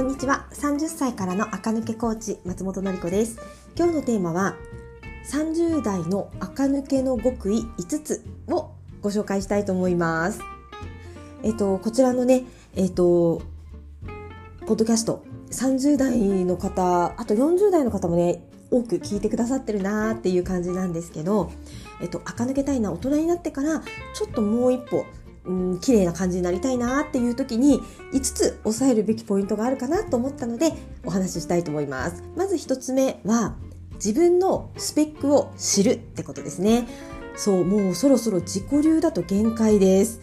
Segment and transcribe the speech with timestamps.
[0.00, 0.46] こんにちは。
[0.52, 3.38] 30歳からの垢抜けコーチ松本のり子です。
[3.76, 4.56] 今日のテーマは
[5.30, 8.70] 30代の垢抜けの極意5つを
[9.02, 10.40] ご紹介したいと思います。
[11.42, 12.44] えっとこちらのね
[12.76, 13.42] えっと
[14.66, 21.52] ポッドキャスト30代の方あと40代の方もね多く聞いてくださってるなーっていう感じなんですけど、
[22.00, 23.82] えっと、垢抜けたいな大人になってから
[24.14, 25.04] ちょっともう一歩
[25.44, 27.80] うん、綺麗な感じになりたいなっていう時に
[28.12, 30.72] 5つ押さえるべきポイントがあるかなと思ったので
[31.04, 32.22] お話ししたいと思います。
[32.36, 33.56] まず1つ目は
[33.94, 36.86] 自分のスペックを知るってことですね。
[37.36, 40.20] そう、もうそろそろ自己流だと限界です。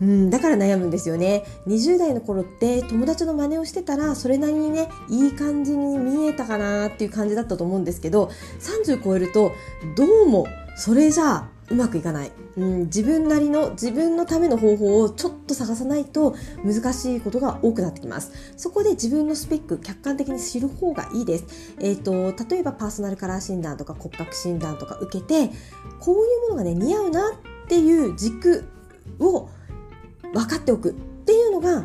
[0.00, 1.44] うん、だから悩むんですよね。
[1.66, 9.52] 20代の頃って友達の真似をしてたらそれなりにね、いい感じに見えたかなっていう感じだったと思うんですけど、30超えると
[9.96, 10.46] どうも
[10.76, 16.34] それじゃあうまくいかない、うん、自分なりの自分のための方法をちょっと探さないと
[16.64, 18.32] 難しいことが多くなってきます。
[18.56, 25.50] そこで自分のスペック客観的に知る方がいいです、えーと、例えばパーソナルカラー診断とか骨格診断とか受けて
[26.00, 28.64] こういうものがね似合うなっていう軸
[29.18, 29.48] を
[30.32, 31.84] 分かっておくっていうのが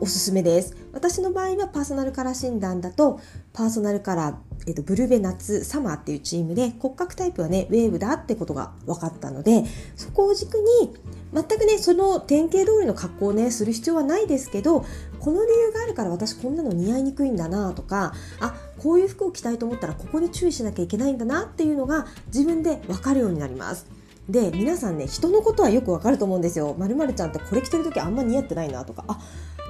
[0.00, 3.20] おすすめです私の場合はパーソナルカラー診断だと
[3.52, 9.64] パーソナルカラーえっと、ブルベ夏サマーっていうチームで骨格タイプはねウェーブだってことが分かったので
[9.94, 10.92] そこを軸に
[11.32, 14.84] 全くねその典型通りの格好をねする必要はないですけど
[15.20, 23.86] この理由があるから私こんなの似合いにくいんだなとかあこういう服を着たいと思ったらここに注意しなきゃいけないんだなっていうのが自分で分かるようになります。
[24.28, 26.74] で皆さんね人のことはよくわかると思うんですよ。
[26.76, 29.20] まるちゃんってこれ着てる時あんま似合ってないなとかあ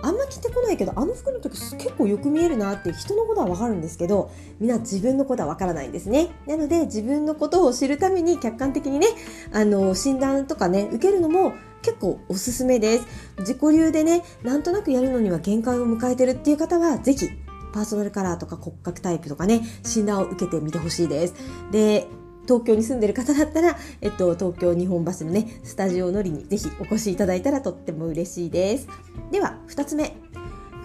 [0.02, 4.30] あんま着てこないけどあの服の時結構よく見えるなって人のことはわかるんですけど
[4.60, 6.28] みんな自分のことはわからないんですね。
[6.46, 9.08] なので自分のことを知るために客観的にね
[9.52, 13.06] あの診断とかね受けるのも結構おすすめです。
[13.38, 17.30] 自己流でねなんとなくやるのには限界を迎えてるっていう方は是非
[17.72, 21.34] パーソナルカラーとか骨格タイプとかね診断を受けてみてほしいです。
[21.70, 22.08] で
[22.46, 28.88] 東京に住んでる方だったら、えっと、東京日本橋のね、スタジオのりにぜひお越しいただいたらとっても嬉しいです。
[29.30, 30.16] では、2つ目。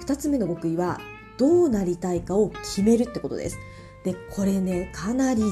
[0.02, 1.00] 2つ目の極意は、
[1.38, 3.58] どうなりたいかを決めるってことです。
[4.04, 5.44] で、これね、かなり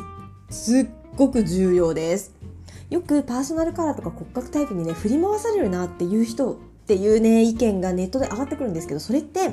[0.49, 2.33] すっごく重要です。
[2.89, 6.55] よくパーソナルカラーとか骨格タイプにね、振り回されるなっていう人っ
[6.87, 9.51] ていうね、意見がネットで上がってくるんですけど、それって、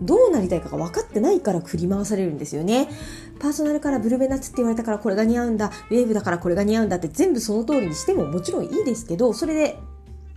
[0.00, 2.88] どうなりたいかが分かってないから振り回されるんですよね。
[3.40, 9.78] パーソナルからブルベナッツって言われたからこれが似合うんだ、ウェーブだからこれが似合うんだって全部その通りにしてももちろんいいですけど、それで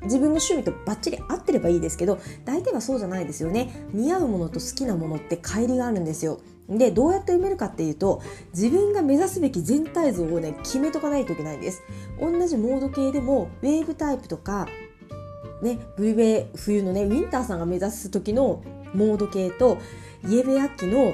[0.03, 3.87] 自分の趣味とバッチリ合ってればいいですけど大体はそうじゃないですよね。
[3.93, 6.39] 似合うものと好きなものって乖離があるんですよ。
[6.69, 8.21] でどうやって埋めるかっていうと
[8.53, 11.83] 自分が目指すべき全体像をね決めとかないといけないんです。
[12.19, 14.67] 同じモード系でもウェーブタイプとか
[15.61, 18.63] ねブルベ冬のねウィンターさんが目指す時の
[18.93, 19.77] モード系と
[20.27, 21.13] イエベアッキの、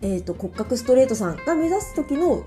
[0.00, 2.44] えーと、骨格ストレートさんが目指す時の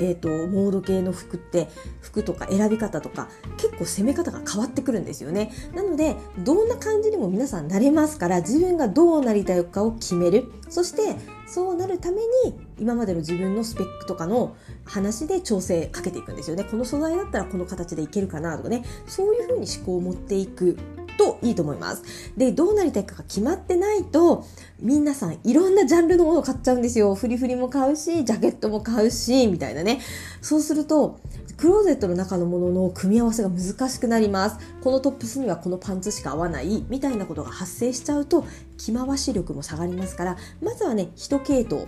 [0.00, 1.68] えーと、モード系の服って
[2.00, 5.50] 服とか選び方とか結構攻め方が変わってくるんですよね。
[5.74, 10.52] なのでどんな感じにも皆さんなれますから自分がどうなりたいかを決める。
[10.68, 16.64] そしてそうなるために今までの自分のスペックとかの話で調整かけていくんですよね。
[16.64, 18.84] この素材だったらこの形でいけるかなとかね。
[19.06, 20.78] そういうふうに思考を持っていく。
[21.18, 22.02] といいと思います。
[22.38, 24.46] で、どうなりたいかが決まってないと、
[24.80, 27.14] 皆さんいろんなジャンルのものを買っちゃうんですよ。
[27.14, 30.00] フリフリも買うし、ジャケットも買うし、みたいなね。
[30.40, 31.18] そうすると、
[31.58, 34.58] クローゼットの中のものの組み合わせが難しくなります。
[34.80, 38.44] このトップスにはこのパンツしか合わない、みたいなことが発生しちゃうと、
[38.76, 41.86] 着回し力も下がりますから、まずはね、一系統。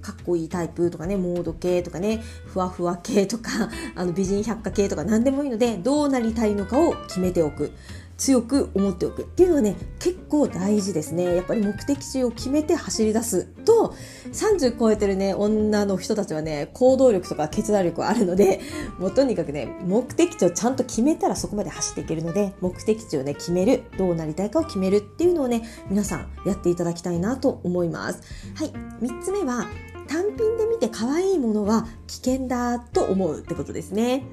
[0.00, 3.50] かっこいいタイプとかね、モード系とかね、ふわふわ系とか、
[3.96, 7.72] あの美人百科系とか何でもいいので、どうなりたいのかを決めておく。
[8.18, 11.36] 強く思っておくっていうのはね結構大事ですね。
[11.36, 13.44] やっぱり目的地を決めて走り出す。
[13.64, 13.94] と
[14.32, 18.60] 30超えてるね女の人たちはね行動力とか決断力はあるので
[18.98, 28.20] もうとにかくね目的地をちゃんと決めたらそこまで走っていけるので目的地をね決めるどうなりたいかを決めるっていうのをね皆さんやっていただきたいなと思います。
[28.54, 28.72] はい。
[29.00, 29.68] 3つ目は
[30.08, 34.24] 単品で見て可愛いものは危険だと思うってことですね。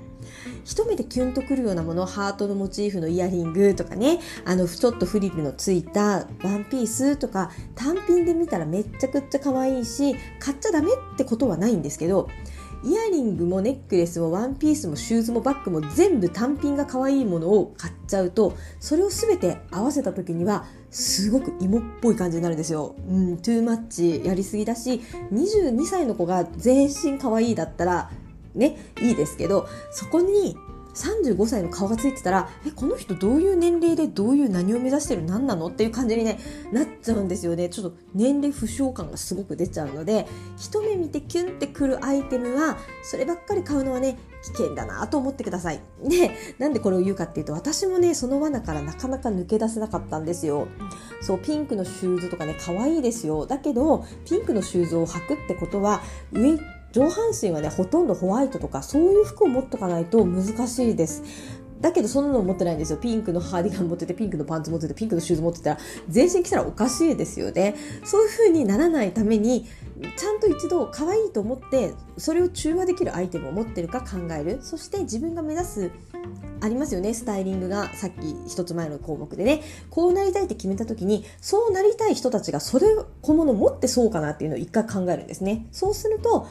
[0.64, 12.30] 一目でキュンとくるようなものハートのモチーフのイヤリングとかねあのちょっとフリルのついたワンピースとか単品で見たらめっちゃくちゃ可愛いし買っちゃダメってことはないんですけど
[12.86, 22.96] イヤリングもネックレスもワンピースもシューズもバッグも全部単品が可愛いものを買っちゃうとそれを全て合わせた時にはすごく芋っぽい感じになるんですよ。
[23.10, 25.02] うん、トゥーマッチやりすぎだし
[25.34, 28.12] 22歳の子が全身可愛いだったら
[28.56, 30.58] ねいいですけどそこに
[30.96, 36.40] 35歳の顔がついてたらえこの人どういう年齢でどういう何を目指してる何なのっていう感じに、ね、
[36.72, 40.26] なっちゃうんですよねちょっと年齢不詳感がすごく出ちゃうので
[40.58, 45.82] 一目見てキュンってくるアイテムはそればっかり買うのはね危険だなと思ってください。
[46.04, 50.68] で、なんでこれを言うかっていうと、私もね、その罠からなかなか抜け出せなかったんですよ。
[51.22, 53.48] そう、ピンクのシューズとかね、可愛いですよ。
[53.48, 56.60] だけど、ピンクのシューズを履くってことは、上、
[56.96, 61.24] 上半身はね、ほとんどホワイトとか、そういう服を持っとかないと難しいです。
[61.82, 62.98] だけどそんなの持ってないんですよ。
[62.98, 67.76] ピンクのハーディガン持ってて、ピンクのパンツ持ってて、ピンクのシューズ持ってたら、全身着たらおかしいですよね。
[68.06, 69.66] そういう風にならないために、
[70.18, 75.92] ちゃんと一度可愛いと思ってそれを中和できるアイテムを持ってるか考えるそして自分が目指す
[76.62, 82.88] ありますよねスタイリングがさっき一つ前の項目でねこうなりたいって決めた時にそうなりたい人たちがそれ
[83.22, 86.48] 小物持ってそうかなっていうのを一回考えるんですねそうすると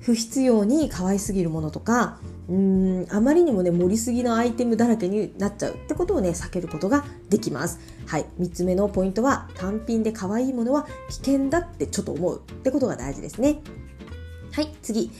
[0.00, 2.18] 不必要に可愛すぎるものとか
[2.48, 7.80] うーんあまりにもね盛りすぎのアイテムだらけになっちゃうってことをね避けることができます。
[8.06, 8.26] はい。
[8.40, 13.60] 3つ目のポイントは単品で可愛いものは危険だってちょっと思うってことが大事ですね。
[14.52, 14.74] はい。
[14.82, 15.10] 次。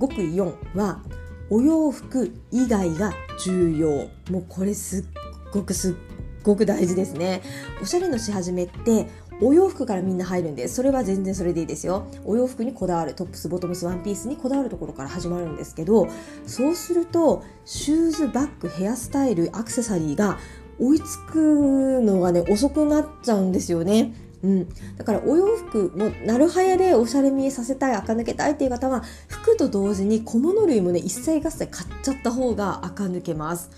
[0.00, 1.02] 極意4は
[1.50, 3.12] お洋服以外が
[3.44, 3.88] 重要。
[4.32, 5.04] もうこれすっ
[5.52, 5.94] ごくすっ
[6.42, 7.42] ごく大事ですね。
[7.82, 9.08] おしゃれのし始めって
[9.40, 12.06] お洋服からみんな入るんでそれは全然それでいいですよ。
[12.24, 16.08] お洋服にこだわるトップスボトムスワンピースにこだわるところから始まるんですけど
[16.46, 20.38] そうするとシューズバッグヘアスタイルアクセサリーが
[20.80, 24.14] 追いつくのがね遅くなっちゃうんですよね。
[24.42, 33.70] うん、だからお洋服もなるはやでおしゃれ見えさせたい垢抜けたいっていう方は服と同時に小物類もね一切合切買っちゃった方が垢抜けます。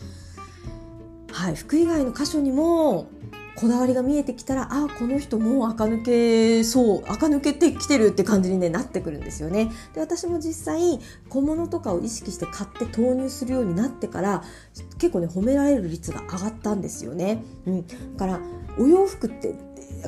[1.33, 1.55] はい。
[1.55, 3.07] 服以外の箇所にも
[3.57, 9.71] こだわりが見えてきたらあこの人もう垢抜けそう垢抜けてきてるって感じに、ね、なってくるんですよね。
[9.95, 10.99] で私も実際
[11.29, 14.43] 小物とかを意識して買って投入するようになってから
[14.99, 17.43] 結構ね褒められる率が上がったんですよね。
[17.67, 18.41] うん、だから
[18.79, 19.55] お洋服って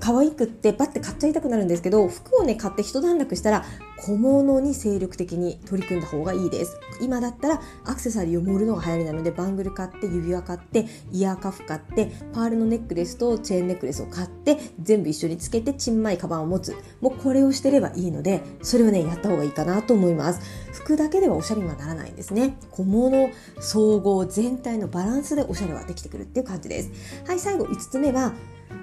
[0.00, 3.64] 可愛くってバッて買っちゃいたくなるんですけど服をね買って一段落したら
[3.98, 6.80] 小物に精力的に取り組んだ方がいいです。
[7.00, 16.76] 今だったらアクセサリーを盛るのが流行りなのでバングル買って指輪買ってイヤーカフ買ってパールのネックレスとチェーンネックレスを買って全部一緒につけてちんまいカバンを持つ。
[17.00, 20.40] もうこれをしてればいいのでそれをねやった方がいいかなと思います。
[20.72, 22.56] 服だけではおしゃれにはならないんですね。
[22.72, 23.30] 小物
[23.60, 26.90] 総合全体のバランスでおしゃれはできてくるっていう感じです。
[27.24, 28.32] はい最後5つ目は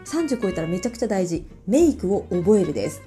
[0.05, 1.45] 30超えたらめちゃくちゃ大事。
[1.67, 3.01] メイクを覚えるです。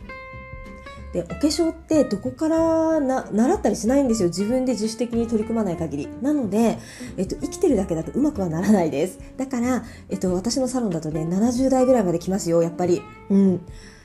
[1.12, 4.28] でお化粧ってどこからな習ったりしないんですよ。
[4.28, 6.08] 自分で自主的に取り組まない限り。
[6.22, 6.78] なので、
[7.18, 9.18] えっと、生きてるだけだとうまくはならないです。
[9.36, 12.62] だから、えっと、私のサロンだとね70代ぐらいまで来ますよ。
[12.62, 13.02] やっぱり。
[13.28, 13.60] うん。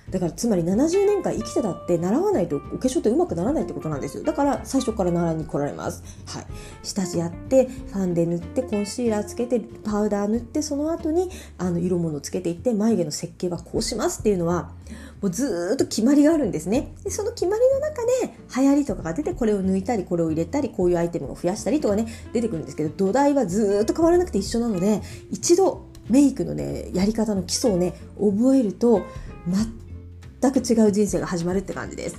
[0.09, 4.24] だからつまり70年間生きてたって習わないとお化粧ってうまくならないってことなんですよ。
[4.24, 6.04] だから最初から習いに来られます。
[6.25, 6.45] はい。
[6.83, 14.71] 下地やってファンデ塗ってコンシーラーつけてパウダー塗ってその後にあの色物つけていって眉毛の設計はこうしますっていうのは
[15.21, 16.94] もうずっと決まりがあるんですね。
[17.04, 25.01] でその決まりの中で流行りとかが出てこれを抜いたりこれを入れたりこういうアイテムを増やしたりとかね出てくるんですけど土台はずっと変わらなくて一緒なので
[25.31, 29.01] 一度メイクのねやり方の基礎をね覚えると
[29.48, 29.87] 全
[30.51, 32.18] く違う人生が始まるって感じです。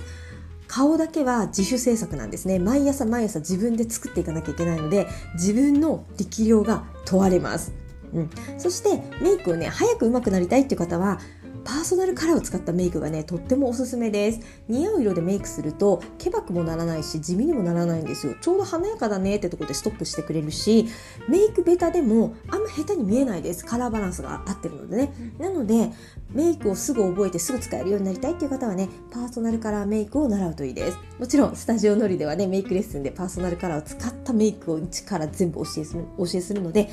[0.67, 2.59] 顔だけは自主制作なんですね。
[2.59, 7.73] 毎朝毎朝自分で作っていかなきゃいけないので、自分の力量が問われます。
[8.13, 11.19] うん、そしてメイクをね、早く上手くなりたいっていう方は、
[11.63, 20.87] パーソナルカラーを使ったメイクがねとってもおすすめです似合う色でメイクするとケバくもならないし地味にもならないんですよちょうど華やかだねってとこでストップしてくれるし
[21.27, 25.91] メイクベタでもあんま下手に見えないですカラーバランスが合ってるのでねなので
[26.31, 30.97] メイクをすぐ覚えてすぐ使えるようになりたいっていう方はねパーソナルカラーメイクを習うといいです。
[31.17, 36.89] もちろんスタジオのりではねメイクレッスンでパーソナルカラーを使ったメイクを一から全部教えする教えするので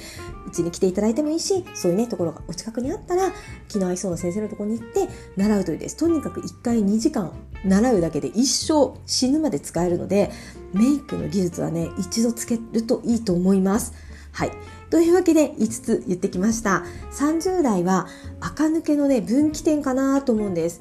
[0.47, 3.33] うちに来ていただいてもいいしそういうねところがお近くにあったら
[3.69, 5.97] 気の合いそうな先生のところに行って習うといいです。
[5.97, 7.33] とにかく1回2時間
[7.65, 10.31] 習うだけで一生死ぬまで使えるので
[10.73, 13.93] メイクの技術はね一度つけるといいと思います。
[14.33, 14.53] はい。
[14.91, 16.85] というわけで5つ言ってきました。
[17.13, 18.07] 30代は
[18.41, 20.81] 垢抜けのね分岐点かなと思うんです。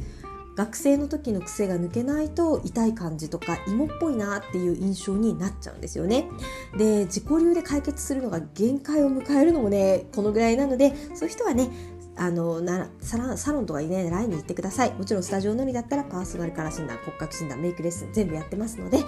[0.56, 6.30] 学生の時の癖が抜けないと痛い感じとか芋っぽいなっていう印象になっちゃうんですよね。
[6.78, 11.70] で自己流で解決するのが限界を迎えるのもねこのぐらいなのでそういう人はね
[12.18, 14.94] あのなサラサロンとかねラインに行ってください。
[14.94, 19.00] もちろんスタジオのみだったらパーソナルカラー診断骨格診断メイクレッスン全部やってますので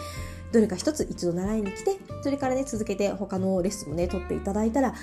[0.51, 4.93] どれか一つ一度習いに来てそれからね続けて他のレッスンもね取っていただいたら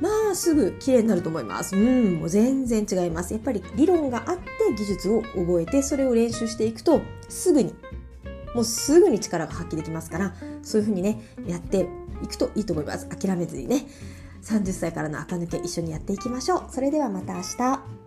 [0.00, 1.76] まあすぐ綺麗になると思います。
[1.76, 3.32] うんもう全然違います。
[3.32, 4.42] やっぱり理論があって
[4.76, 7.74] 技術を覚えてそれを練習していくとすぐに
[8.54, 11.88] もうすぐに力が発揮できますからそういうふうにねやって
[12.22, 13.08] いくといいと思います。
[13.08, 13.86] 諦めずにね。
[14.42, 16.64] 30歳からの垢抜け一緒にやっていきましょう。
[16.70, 18.01] それではまた明日。